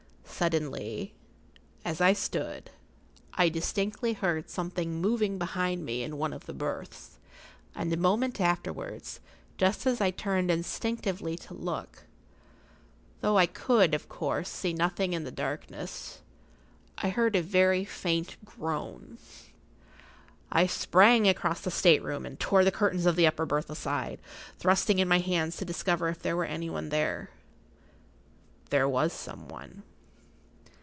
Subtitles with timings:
[0.41, 1.13] Suddenly,
[1.85, 2.71] as I stood,
[3.35, 7.19] I distinctly heard something moving behind me in one of the berths,
[7.75, 9.19] and a moment afterwards,
[9.59, 15.29] just as I turned instinctively to look—though I could, of course, see nothing in the
[15.31, 19.19] darkness—I heard a very faint groan.
[20.51, 24.19] I sprang across the state room, and tore the curtains of the upper berth aside,
[24.57, 27.29] thrusting in my hands to discover if there were any one there.
[28.71, 29.83] There was some one.